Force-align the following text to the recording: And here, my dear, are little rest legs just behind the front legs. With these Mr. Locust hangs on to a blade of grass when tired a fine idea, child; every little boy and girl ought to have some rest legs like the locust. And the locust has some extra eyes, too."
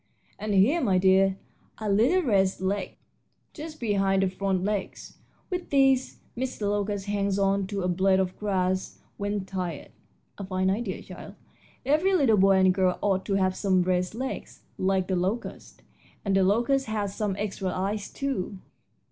And 0.39 0.55
here, 0.55 0.81
my 0.81 0.97
dear, 0.97 1.37
are 1.77 1.87
little 1.87 2.23
rest 2.23 2.59
legs 2.59 2.95
just 3.53 3.79
behind 3.79 4.23
the 4.23 4.29
front 4.31 4.63
legs. 4.63 5.19
With 5.51 5.69
these 5.69 6.17
Mr. 6.35 6.61
Locust 6.61 7.05
hangs 7.05 7.37
on 7.37 7.67
to 7.67 7.83
a 7.83 7.87
blade 7.87 8.19
of 8.19 8.35
grass 8.39 8.97
when 9.17 9.45
tired 9.45 9.91
a 10.39 10.43
fine 10.43 10.71
idea, 10.71 11.03
child; 11.03 11.35
every 11.85 12.15
little 12.15 12.37
boy 12.37 12.53
and 12.55 12.73
girl 12.73 12.97
ought 13.03 13.25
to 13.27 13.35
have 13.35 13.55
some 13.55 13.83
rest 13.83 14.15
legs 14.15 14.63
like 14.79 15.07
the 15.07 15.15
locust. 15.15 15.83
And 16.25 16.35
the 16.35 16.41
locust 16.43 16.87
has 16.87 17.15
some 17.15 17.35
extra 17.37 17.69
eyes, 17.69 18.09
too." 18.11 18.57